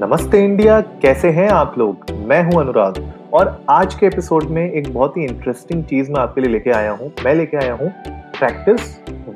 [0.00, 2.10] नमस्ते इंडिया, कैसे हैं आप लोग?
[2.28, 2.98] मैं हूँ अनुराग
[3.34, 6.90] और आज के एपिसोड में एक बहुत ही इंटरेस्टिंग चीज़ मैं आपके लिए लेके आया
[6.90, 7.90] हूँ। मैं लेके आया हूँ
[8.38, 8.80] प्रैक्टिस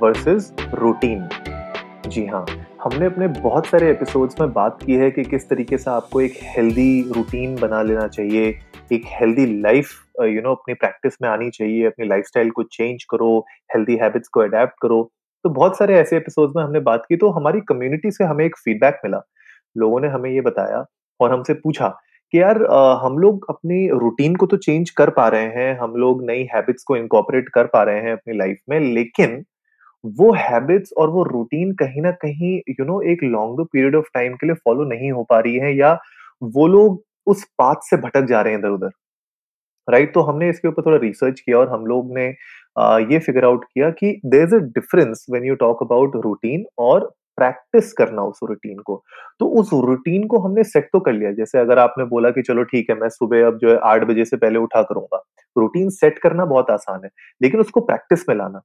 [0.01, 1.29] वर्सेस रूटीन
[2.07, 2.45] जी हाँ
[2.85, 6.39] हमने अपने बहुत सारे एपिसोड्स में बात की है कि किस तरीके से आपको एक
[6.57, 8.49] हेल्दी रूटीन बना लेना चाहिए,
[8.93, 9.93] एक हेल्दी लाइफ
[10.23, 13.39] यू नो अपनी प्रैक्टिस में आनी चाहिए, अपनी लाइफस्टाइल को चेंज करो
[13.75, 15.11] हेल्दी हैबिट्स को अडेप्ट करो।
[15.45, 18.57] तो बहुत सारे ऐसे एपिसोड्स में हमने बात की तो हमारी कम्युनिटी से हमें एक
[18.57, 19.23] फीडबैक मिला।
[19.77, 20.85] लोगों ने हमें ये बताया
[21.21, 21.89] और हमसे पूछा
[22.33, 22.63] कि यार
[23.05, 26.83] हम लोग अपनी रूटीन को तो चेंज कर पा रहे हैं हम लोग नई हैबिट्स
[26.83, 29.45] को इनकॉपरेट कर पा रहे हैं अपनी लाइफ में लेकिन
[30.05, 33.97] वो हैबिट्स और वो रूटीन कहीं ना कहीं यू you नो know, एक लॉन्गर पीरियड
[33.97, 35.93] ऑफ़ टाइम के लिए फॉलो नहीं हो पा रही है या
[36.43, 38.91] वो लोग उस पाथ से भटक जा रहे हैं इधर उधर
[39.89, 42.27] राइट तो हमने इसके ऊपर थोड़ा रिसर्च किया और हम लोग ने
[43.13, 47.13] ये फिगर आउट किया कि there is a difference when you talk about routine और
[47.39, 49.03] प्रैक्टिस करना उस रूटीन को।
[49.41, 52.63] तो उस रूटीन को हमने सेट तो कर लिया। जैसे अगर आपने बोला कि चलो
[52.65, 55.23] ठीक है, मैं सुबह अब जो है आठ बजे से पहले उठा करूँगा।
[55.57, 57.11] रूटीन सेट करना बहुत आसान है,
[57.43, 58.63] लेकिन उसको प्रैक्टिस में लाना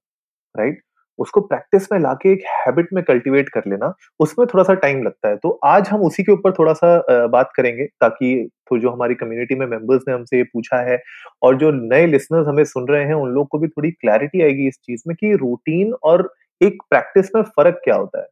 [0.56, 0.82] राइट
[1.20, 5.30] उसको प्रैक्टिस में लाके एक हैबिट में कल्टीवेट कर लेना, उसमें थोड़ा सा टाइम लगता
[5.30, 9.16] है। तो आज हम उसी के ऊपर थोड़ा सा बात करेंगे, ताकि तो जो हमारी
[9.16, 10.98] कम्युनिटी में मेंबर्स ने हमसे ये पूछा है,
[11.44, 14.68] और जो नए लिसनर्स हमें सुन रहे हैं, उन लोग को भी थोड़ी क्लैरिटी आएगी
[14.68, 16.30] इस चीज़ में कि रूटीन और
[16.62, 18.28] एक प्रैक्टिस में फ़र्क क्या होता है।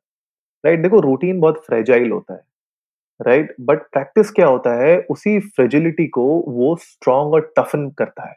[0.63, 2.41] राइट देखो रूटीन बहुत फ्रेजाइल होता है।
[3.19, 4.97] राइट बट प्रैक्टिस क्या होता है?
[5.09, 8.35] उसी फ्रेजिलिटी को वो स्ट्रॉन्ग और टफन करता है।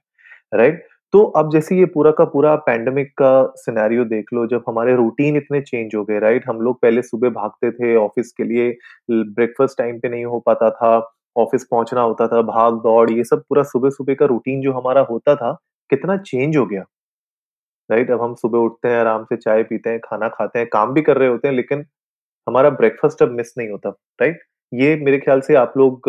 [0.54, 0.90] Right right?
[1.12, 5.36] तो अब जैसे ये पूरा का पूरा पैंडमिक का सिनेरियो देख लो, जब हमारे रूटीन
[5.36, 8.70] इतने चेंज हो गए राइट हम लोग पहले सुबह भागते थे ऑफ़िस के लिए
[9.10, 10.92] ब्रेकफास्ट टाइम पे नहीं हो पाता था
[11.36, 15.00] ऑफ़िस पहुँचना होता था, भाग दौड़, ये सब पूरा सुबह सुबह का रूटीन जो हमारा
[15.00, 15.52] होता था,
[15.90, 16.84] कितना चेंज हो गया।
[17.90, 20.92] राइट अब हम सुबह उठते हैं, आराम से चाय पीते हैं, खाना खाते हैं, काम
[20.94, 21.84] भी कर रहे होते हैं, लेकिन
[22.46, 23.88] हमारा ब्रेकफास्ट अब मिस नहीं होता
[24.20, 26.02] राइट ये मेरे ख्याल से आप लोग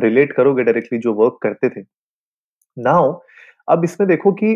[0.00, 1.80] रिलेट करोगे डायरेक्टली जो वर्क करते थे।
[2.76, 3.12] नाउ
[3.68, 4.52] अब इसमें देखो कि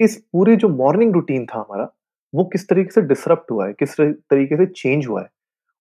[0.00, 1.88] इस पूरे जो मॉर्निंग रूटीन था हमारा,
[2.32, 5.28] वो किस तरीके से डिसरप्ट हुआ है, किस तरीके से चेंज हुआ है।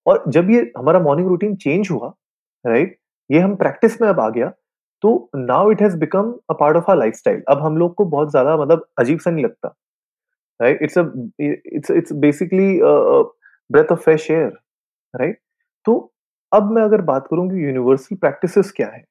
[0.05, 2.13] और जब ये हमारा मॉर्निंग रूटीन चेंज हुआ
[2.65, 2.97] राइट
[3.29, 4.51] ये हम प्रैक्टिस में अब आ गया
[5.03, 8.31] तो now it has become a part of our lifestyle अब हम लोग को बहुत
[8.31, 9.75] ज़्यादा मतलब अजीब सा नहीं लगता
[10.59, 12.79] right it's it's it's basically
[13.71, 14.51] breath of fresh air
[15.15, 15.39] right
[15.85, 16.13] तो
[16.51, 19.03] अब मैं अगर बात करूँ कि यूनिवर्सल प्रैक्टिसेस क्या है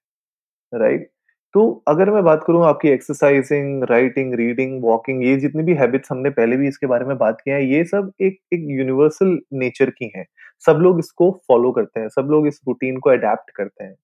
[0.75, 1.13] राइट right?
[1.55, 6.31] तो अगर मैं बात करूँ आपकी एक्सरसाइजिंग राइटिंग रीडिंग वॉकिंग ये जितनी भी हैबिट्स हमने
[6.31, 10.13] पहले भी इसके बारे में बात किया है, ये सब एक एक यूनिवर्सल नेचर की
[10.17, 10.27] हैं
[10.67, 13.95] सब लोग इसको फॉलो करते हैं, सब लोग इस रूटीन को अडेप्ट करते हैं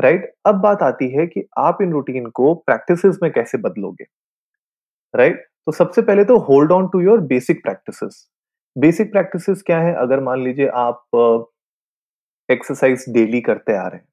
[0.00, 0.36] राइट right?
[0.46, 4.04] अब बात आती है कि आप इन रूटीन को प्रैक्टिस में कैसे बदलोगे
[5.16, 5.46] राइट right?
[5.66, 8.26] तो सबसे पहले तो hold on to your basic practices
[8.76, 9.94] basic practices क्या है?
[9.94, 11.48] अगर मान लीजिए आप
[12.48, 14.06] एक्सरसाइज डेली करते आ रहे हैं,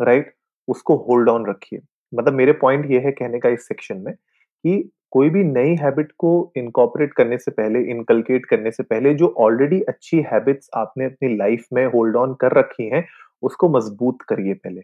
[0.00, 0.32] राइट?
[0.68, 1.80] उसको होल्ड ऑन रखिए।
[2.12, 6.10] मतलब मेरे पॉइंट ये है कहने का इस सेक्शन में कि कोई भी नई हैबिट
[6.18, 11.36] को इनकॉपरेट करने से पहले, इनकलकेट करने से पहले, जो ऑलरेडी अच्छी हैबिट्स आपने अपनी
[11.36, 13.04] लाइफ में होल्ड ऑन कर रखी हैं,
[13.42, 14.80] उसको मज़बूत करिए पहले,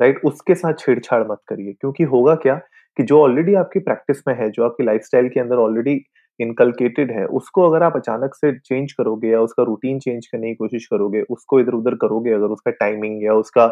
[0.00, 0.20] राइट?
[0.24, 2.54] उसके साथ छेड़छाड़ मत करिए, क्योंकि होगा क्या
[2.96, 5.96] कि जो ऑलरेडी आपकी प्रैक्टिस में है, जो आपकी लाइफस्टाइल के अंदर ऑलरेडी
[6.40, 10.54] इनकलकेटेड है, उसको अगर आप अचानक से चेंज करोगे या उसका रूटीन चेंज करने की
[10.54, 13.66] कोशिश करोगे, उसको इधर उधर करोगे, अगर उसका टाइमिंग या उसका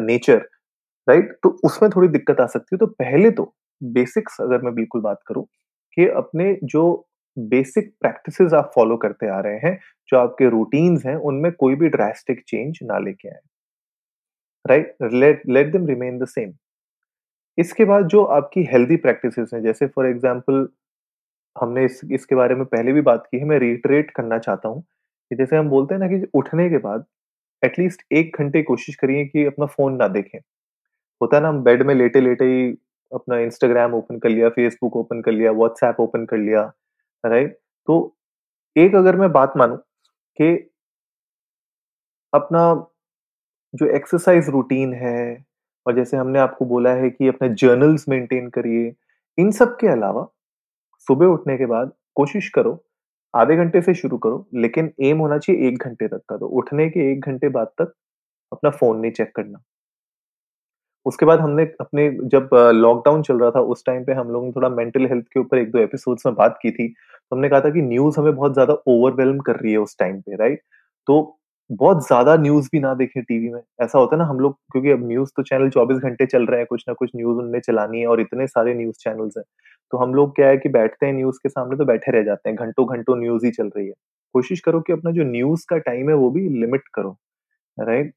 [0.00, 0.46] नेचर
[1.08, 5.00] राइट तो उसमें थोड़ी दिक्कत आ सकती है। तो पहले तो बेसिक्स अगर मैं बिल्कुल
[5.02, 5.44] बात करूँ
[5.96, 6.82] कि अपने जो
[7.36, 11.88] बेसिक प्रैक्टिसेस आप फॉलो करते आ रहे हैं, जो आपके रूटीन्स हैं, उनमें कोई भी
[11.88, 13.40] ड्रास्टिक चेंज ना लेके आए।
[14.64, 16.52] Right let let them remain the same
[17.58, 20.66] इसके बाद जो आपकी हेल्दी प्रैक्टिसेस हैं, जैसे फॉर एग्जांपल
[21.60, 24.82] हमने इस, इसके बारे में पहले भी बात की है, मैं रिटरेट करना चाहता हूँ
[24.82, 27.04] कि जैसे हम बोलते हैं ना कि उठने के बाद
[27.62, 30.38] एटलीस्ट एक घंटे कोशिश करिए कि अपना फ़ोन ना देखें।
[31.20, 32.70] होता है ना, हम बेड में लेटे लेटे ही
[33.12, 36.62] अपना इंस्टाग्राम ओपन कर लिया फेसबुक ओपन कर लिया व्हाट्सएप ओपन कर लिया
[37.24, 37.58] राइट
[37.88, 37.96] तो
[38.76, 39.76] एक अगर मैं बात मानू
[40.38, 40.52] कि
[42.32, 42.62] अपना
[43.74, 45.44] जो एक्सरसाइज रूटीन है
[45.86, 48.92] और जैसे हमने आपको बोला है कि अपने जर्नल्स मेंटेन करिए,
[49.38, 50.26] इन सब के अलावा
[51.08, 52.78] सुबह उठने के बाद कोशिश करो,
[53.34, 56.88] आधे घंटे से शुरू करो, लेकिन एम होना चाहिए एक घंटे तक का। तो उठने
[56.88, 57.92] के एक घंटे बाद तक
[58.52, 59.58] अपना फ़ोन नहीं चेक करना।
[61.06, 64.52] उसके बाद हमने अपने जब लॉकडाउन चल रहा था, उस टाइम पे हम लोगों ने
[64.52, 67.60] थोड़ा मेंटल हेल्थ के ऊपर एक दो एपिसोड्स में बात की थी। तो हमने कहा
[67.60, 70.62] था कि न्यूज़ हमें बहुत ज़्यादा ओवरवेलम कर रही है उस टाइम पे राइट
[71.08, 71.37] तो
[71.70, 74.90] बहुत ज़्यादा न्यूज़ भी ना देखें टीवी में ऐसा होता है ना हम लोग क्योंकि
[74.90, 78.00] अब न्यूज़ तो चैनल 24 घंटे चल रहे हैं कुछ ना कुछ न्यूज़ उनने चलानी
[78.00, 79.44] है और इतने सारे न्यूज़ चैनल्स हैं
[79.92, 82.48] तो हम लोग क्या है कि बैठते हैं न्यूज़ के सामने तो बैठे रह जाते
[82.50, 83.92] हैं घंटों घंटों न्यूज़ ही चल रही है
[84.34, 87.16] कोशिश करो कि अपना जो न्यूज़ का टाइम है वो भी लिमिट करो
[87.78, 88.12] राइट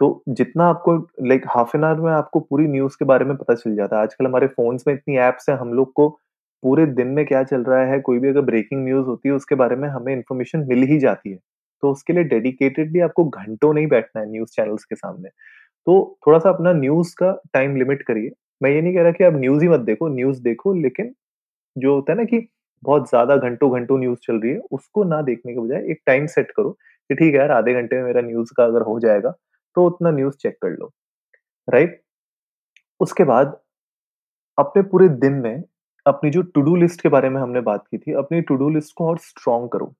[0.00, 3.54] तो जितना आपको लाइक हाफ़ एन आवर में आपको पूरी न्यूज़ के बारे में पता
[3.56, 6.08] चल जाता है। आजकल हमारे फ़ोन्स में इतनी एप्स हैं, हम लोग को
[6.62, 9.54] पूरे दिन में क्या चल रहा है, कोई भी अगर ब्रेकिंग न्यूज़ होती है, उसके
[9.56, 11.38] बारे में हमें इन्फॉर्मेशन मिल ही जाती है।
[11.84, 15.28] तो उसके लिए डेडिकेटेडली आपको घंटों नहीं बैठना है न्यूज़ चैनल्स के सामने।
[15.86, 15.94] तो
[16.26, 18.32] थोड़ा-सा अपना न्यूज़ का टाइम लिमिट करिए।
[18.62, 21.14] मैं ये नहीं कह रहा कि आप न्यूज़ ही मत देखो, न्यूज़ देखो लेकिन
[21.76, 22.46] जो होता है ना कि
[22.82, 26.50] बहुत ज़्यादा घंटों-घंटों न्यूज़ चल रही है, उसको ना देखने के बजाय एक टाइम सेट
[26.50, 26.70] करो
[27.10, 29.30] कि ठीक है यार आधे घंटे में मेरा न्यूज़ का अगर हो जाएगा,
[29.76, 30.92] तो उतना न्यूज़ चेक कर लो,
[31.68, 32.00] राइट?
[33.00, 33.56] उसके बाद
[34.58, 35.62] अपने पूरे दिन में
[36.06, 38.68] अपनी जो टू डू लिस्ट के बारे में हमने बात की थी, अपनी टू डू
[38.70, 39.94] लिस्ट को और स्ट्रॉन्ग करो,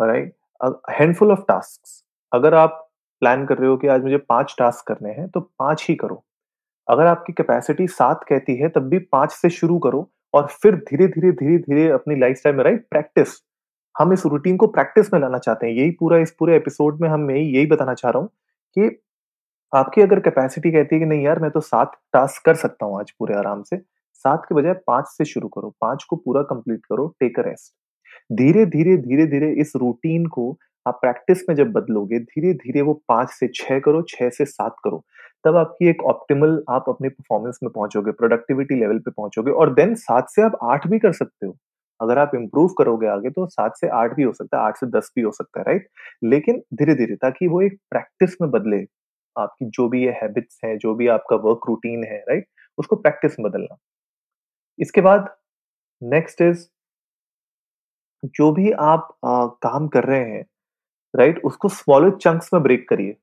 [0.00, 0.34] राइट?
[0.64, 5.10] हैंडफुल ऑफ़ टास्क्स अगर आप प्लान कर रहे हो कि आज मुझे पाँच टास्क करने
[5.10, 6.24] हैं, तो पाँच ही करो।
[6.88, 11.32] अगर आपकी कैपेसिटी सात कहती है, तब भी पाँच से शुरू करो और फिर धीरे-धीरे,
[11.32, 13.28] धीरे-धीरे अपनी लाइफ़स्टाइल में राइट प्रैक्टिस
[13.98, 17.08] हम इस रूटीन को प्रैक्टिस में लाना चाहते हैं। यही पूरा इस पूरे एपिसोड में
[17.08, 18.28] हम मैं यही बताना चाह रहा हूँ
[18.78, 19.02] कि
[19.74, 23.00] आपकी अगर कैपेसिटी कहती है कि नहीं यार मैं तो सात टास्क कर सकता हूँ
[23.00, 23.76] आज पूरे आराम से,
[24.14, 27.74] सात के बजाय पाँच से शुरू करो, पाँच को पूरा कंप्लीट करो, टेक अ रेस्ट।
[28.32, 33.78] धीरे-धीरे, धीरे-धीरे इस रूटीन को आप प्रैक्टिस में जब बदलोगे, धीरे-धीरे वो 5 से 6
[33.78, 35.04] करो, 6 से सात करो।
[35.44, 39.94] तब आपकी एक ऑप्टिमल आप अपने परफॉर्मेंस में पहुंचोगे प्रोडक्टिविटी लेवल पे पहुंचोगे और देन
[39.94, 41.56] सात से आप आठ भी कर सकते हो।
[42.00, 44.86] अगर आप इम्प्रूव करोगे आगे तो सात से आठ भी हो सकता है, आठ से
[44.86, 45.88] 10 भी हो सकता है, राइट?
[46.24, 48.86] लेकिन धीरे-धीरे ताकि वो एक प्रैक्टिस में बदले,
[49.38, 52.46] आपकी जो भी ये हैबिट्स हैं, जो भी आपका वर्क रूटीन है, राइट?
[52.78, 53.76] उसको प्रैक्टिस में बदलना।
[54.78, 55.36] इसके बाद
[56.02, 56.68] नेक्स्ट इज़
[58.24, 60.46] जो भी आप अ, काम कर रहे हैं,
[61.16, 61.40] राइट?
[61.44, 63.16] उसको स्मॉलर चंक्स में ब्रेक करिए।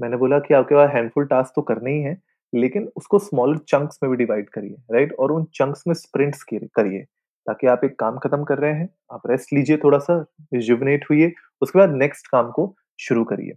[0.00, 2.22] मैंने बोला कि आपके पास हैंडफुल टास्क तो करने ही हैं,
[2.54, 5.12] लेकिन उसको स्मॉलर चंक्स में भी डिवाइड करिए, राइट?
[5.12, 7.00] और उन चंक्स में स्प्रिंट्स करिए,
[7.46, 11.32] ताकि आप एक काम खत्म कर रहे हैं, आप रेस्ट लीजिए थोड़ा-सा, रिजुविनेट होइए,
[11.62, 13.52] उसके बाद नेक्स्ट काम को शुरू करिए।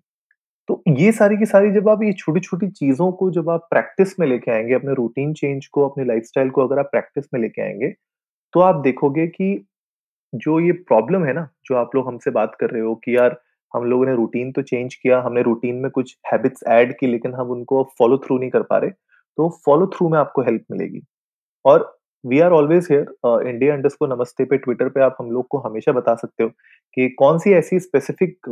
[0.67, 4.27] तो ये सारी की सारी जब आप ये छोटी-छोटी चीज़ों को जब आप प्रैक्टिस में
[4.27, 7.93] लेके आएँगे, अपने रूटीन चेंज को, अपने लाइफ़स्टाइल को अगर आप प्रैक्टिस में लेके आएँगे,
[8.53, 9.65] तो आप देखोगे कि
[10.33, 13.37] जो ये प्रॉब्लम है ना, जो आप लोग हमसे बात कर रहे हो कि यार
[13.73, 17.33] हम लोगों ने रूटीन तो चेंज किया, हमने रूटीन में कुछ हैबिट्स ऐड की लेकिन
[17.35, 21.01] हम उनको फॉलो थ्रू नहीं कर पा रहे, तो फॉलो थ्रू में आपको हेल्प मिलेगी।
[21.65, 21.93] और
[22.23, 25.91] we are always here India underscore Namaste पे ट्विटर पे आप हम लोग को हमेशा
[25.93, 26.49] बता सकते हो
[26.97, 28.49] कि कौन-सी ऐसी स्पेसिफिक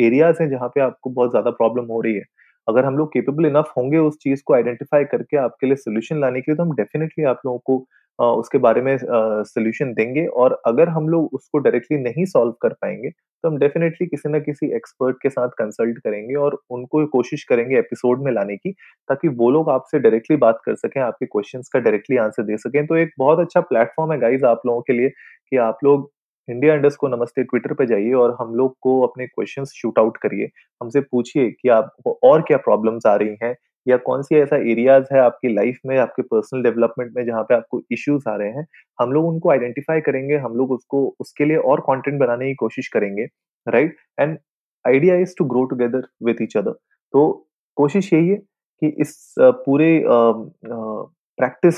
[0.00, 2.24] एरियाज़ हैं जहाँ पे आपको बहुत ज़्यादा प्रॉब्लम हो रही है।
[2.68, 6.40] अगर हम लोग केपेबल इनफ होंगे उस चीज़ को आइडेंटिफ़ाई करके आपके लिए सोल्यूशन लाने
[6.40, 7.78] के लिए तो हम डेफिनेटली आप लोगों को
[8.18, 13.10] उसके बारे में सोल्यूशन देंगे और अगर हम लोग उसको डायरेक्टली नहीं सॉल्व कर पाएँगे
[13.10, 17.78] तो हम डेफिनेटली किसी न किसी एक्सपर्ट के साथ कंसल्ट करेंगे और उनको कोशिश करेंगे
[17.78, 18.70] एपिसोड में लाने की,
[19.08, 22.86] ताकि वो लोग आपसे डायरेक्टली बात कर सकें, आपके क्वेश्चन्स का डायरेक्टली आंसर दे सकें।
[22.86, 26.10] तो एक बहुत अच्छा प्लेटफ़ॉर्म है गाइज़ आप लोगों के लिए कि आप लोग
[26.48, 30.48] इंडिया अंडरस्कोर नमस्ते ट्विटर पे जाइए और हम लोग को अपने क्वेश्चन्स शूट आउट करिए।
[30.80, 33.54] हमसे पूछिए कि आपको और क्या प्रॉब्लम्स आ रही हैं
[33.86, 37.80] या कौन-सी ऐसा एरियाज़ है आपकी लाइफ़ में, आपके पर्सनल डेवलपमेंट में जहाँ पे आपको
[37.92, 38.66] इश्यूज़ आ रहे हैं।
[38.98, 42.88] हम लोग उनको आइडेंटिफ़ाई करेंगे, हम लोग उसको उसके लिए और कंटेंट बनाने की कोशिश
[42.88, 43.24] करेंगे,
[43.66, 43.96] right?
[44.20, 44.38] And
[44.84, 46.72] idea is to grow together with each other.
[47.14, 50.02] तो कोशिश यही है कि इस पूरे
[51.38, 51.76] प्रैक्टिस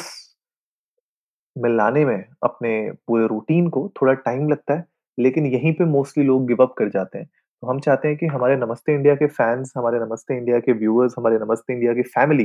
[1.56, 2.70] में लाने में अपने
[3.08, 4.84] पूरे रूटीन को थोड़ा टाइम लगता है,
[5.18, 7.28] लेकिन यहीं पे मोस्टली लोग गिव अप कर जाते हैं।
[7.64, 11.14] तो हम चाहते हैं कि हमारे नमस्ते इंडिया के फैंस हमारे नमस्ते इंडिया के व्यूअर्स,
[11.18, 12.44] हमारे नमस्ते इंडिया की फैमिली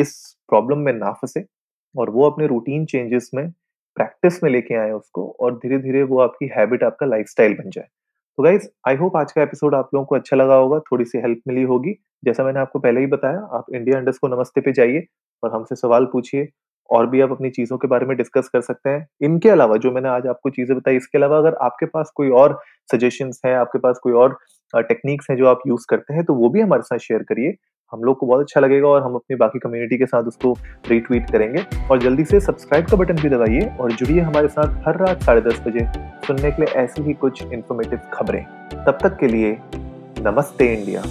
[0.00, 1.44] इस प्रॉब्लम में ना फंसे
[1.98, 3.50] और वो अपने रूटीन चेंजेस में
[3.94, 7.84] प्रैक्टिस में लेके आए उसको और धीरे-धीरे वो आपकी हैबिट, आपका लाइफ़स्टाइल बन जाए।
[8.36, 11.40] तो गाइज़ आई होप आज का एपिसोड आप लोगों को अच्छा लगा होगा, थोड़ी-सी हेल्प
[11.48, 11.94] मिली होगी।
[12.24, 15.06] जैसा मैंने आपको पहले ही बताया, आप इंडिया अंडरस्कोर नमस्ते पे जाइए
[15.44, 16.48] और हमसे सवाल पूछिए
[16.90, 19.90] और भी आप अपनी चीज़ों के बारे में डिस्कस कर सकते हैं। इनके अलावा जो
[19.90, 23.78] मैंने आज आपको चीज़ें बताई, इसके अलावा अगर आपके पास कोई और सजेशंस हैं, आपके
[23.78, 24.38] पास कोई और
[24.74, 27.54] टेक्निक्स हैं जो आप यूज़ करते हैं, तो वो भी हमारे साथ शेयर करिए।
[27.92, 30.52] हम लोग को बहुत अच्छा लगेगा और हम अपनी बाकी कम्युनिटी के साथ उसको
[30.88, 34.98] रीट्वीट करेंगे और जल्दी से सब्सक्राइब का बटन भी दबाइए और जुड़िए हमारे साथ हर
[34.98, 35.86] रात साढ़े 10 बजे
[36.26, 38.44] सुनने के लिए ऐसी ही कुछ इन्फॉर्मेटिव खबरें।
[38.86, 39.56] तब तक के लिए
[40.20, 41.02] नमस्ते इंडिया।